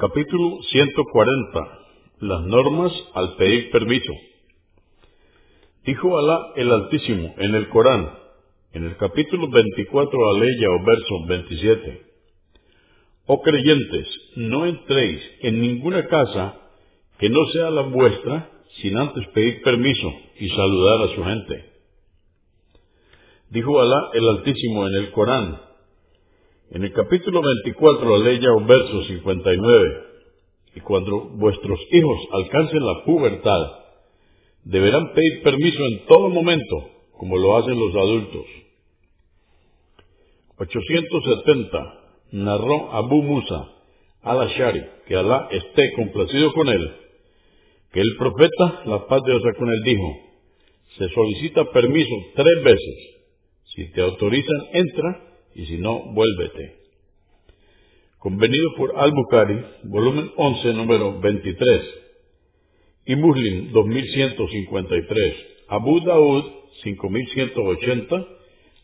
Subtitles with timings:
[0.00, 1.78] Capítulo 140.
[2.20, 4.10] Las normas al pedir permiso.
[5.84, 8.10] Dijo Alá el Altísimo en el Corán,
[8.72, 12.02] en el capítulo 24 de la ley o verso 27.
[13.26, 16.56] Oh creyentes, no entréis en ninguna casa
[17.18, 21.72] que no sea la vuestra sin antes pedir permiso y saludar a su gente.
[23.50, 25.60] Dijo Alá el Altísimo en el Corán,
[26.70, 30.10] en el capítulo 24 la ley o verso 59.
[30.76, 33.72] Y cuando vuestros hijos alcancen la pubertad,
[34.64, 38.46] deberán pedir permiso en todo momento, como lo hacen los adultos.
[40.58, 41.96] 870.
[42.32, 43.68] Narró Abu Musa
[44.22, 46.92] al-Ashari, que Alá esté complacido con él,
[47.92, 50.18] que el profeta, la paz de Dios con él, dijo,
[50.98, 52.94] se solicita permiso tres veces.
[53.74, 56.80] Si te autorizan, entra, y si no, vuélvete.
[58.18, 61.80] Convenido por Al-Bukhari, volumen 11, número 23.
[63.06, 65.34] Y Muslim, 2153.
[65.68, 66.44] Abu Daud,
[66.82, 68.26] 5180.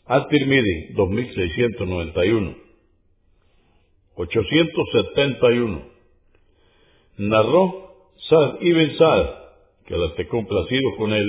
[0.06, 2.56] At-Tirmidhi, 2691.
[4.14, 5.83] 871.
[7.19, 7.86] Narró
[8.28, 9.27] Sad ibn Sad,
[9.86, 11.27] que la esté complacido con él,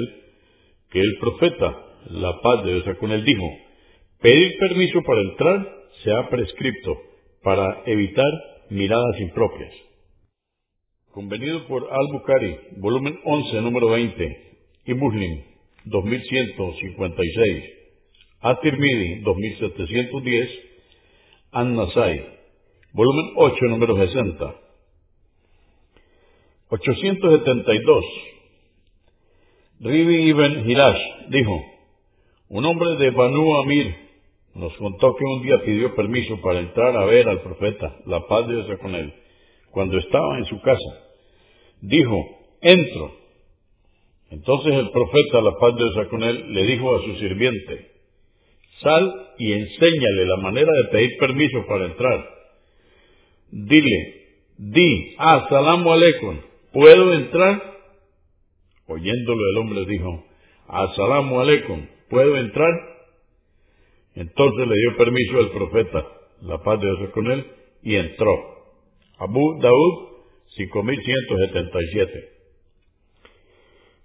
[0.90, 3.44] que el profeta, la paz de Dios con él, dijo,
[4.22, 7.02] pedir permiso para entrar se ha prescripto
[7.44, 8.26] para evitar
[8.70, 9.73] miradas impropias.
[11.12, 14.48] Convenido por Al-Bukhari, volumen 11, número 20,
[14.86, 15.44] y Muslim,
[15.86, 17.64] 2156,
[18.42, 20.50] At-Tirmidhi, 2710,
[21.52, 22.26] An-Nasai,
[22.94, 24.56] volumen 8, número 60.
[26.70, 28.06] 872.
[29.80, 31.64] Ribi ibn Hirash dijo,
[32.50, 34.07] un hombre de Banu Amir
[34.58, 38.48] nos contó que un día pidió permiso para entrar a ver al profeta, la paz
[38.48, 39.14] de Dios con él,
[39.72, 41.04] cuando estaba en su casa.
[41.82, 42.16] Dijo,
[42.62, 43.16] entro.
[44.32, 47.92] Entonces el profeta, la paz de Dios con él, le dijo a su sirviente,
[48.82, 52.26] sal y enséñale la manera de pedir permiso para entrar.
[53.52, 54.26] Dile,
[54.58, 56.40] di, asalamu aleikum,
[56.73, 57.62] ¿puedo entrar?
[58.88, 60.26] Oyéndolo el hombre dijo,
[60.67, 62.97] asalamu aleikum, ¿puedo entrar?
[64.17, 66.08] Entonces le dio permiso al profeta,
[66.42, 67.45] la paz de Dios con él,
[67.83, 68.33] y entró.
[69.20, 70.08] Abu Daud,
[70.55, 72.30] 5177.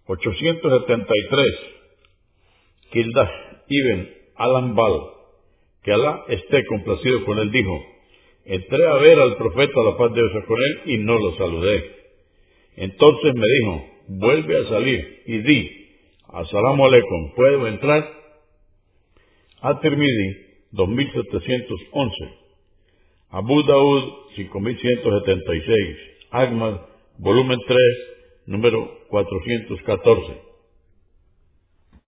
[0.06, 1.46] 873.
[2.92, 3.30] Kildah
[3.68, 5.00] ibn Alambal,
[5.82, 7.82] que Alá esté complacido con él, dijo,
[8.44, 11.90] entré a ver al profeta, la paz de Dios con él, y no lo saludé.
[12.76, 15.88] Entonces me dijo, vuelve a salir y di,
[16.28, 18.22] asalamu alaikum, ¿puedo entrar?
[19.62, 20.28] At-Tirmidhi,
[20.72, 22.30] 2711.
[23.30, 24.02] Abu Daud,
[24.36, 25.98] 5176.
[26.30, 26.80] Ahmad,
[27.18, 27.78] volumen 3,
[28.46, 30.51] número 414.